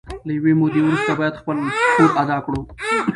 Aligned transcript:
له 0.25 0.31
یوې 0.37 0.53
مودې 0.59 0.81
وروسته 0.83 1.11
باید 1.19 1.39
خپل 1.41 1.57
پور 1.95 2.09
ادا 2.21 2.37
کړي 2.45 2.61